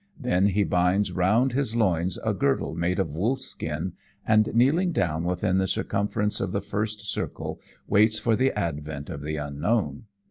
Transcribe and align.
Then 0.19 0.47
he 0.47 0.63
binds 0.63 1.11
round 1.11 1.53
his 1.53 1.75
loins 1.75 2.17
a 2.25 2.33
girdle 2.33 2.73
made 2.73 2.97
of 2.97 3.13
wolf's 3.15 3.45
skin, 3.45 3.93
and 4.27 4.49
kneeling 4.55 4.93
down 4.93 5.25
within 5.25 5.59
the 5.59 5.67
circumference 5.67 6.41
of 6.41 6.53
the 6.53 6.59
first 6.61 7.01
circle, 7.01 7.61
waits 7.85 8.17
for 8.17 8.35
the 8.35 8.51
advent 8.57 9.11
of 9.11 9.21
the 9.21 9.35
Unknown. 9.35 10.05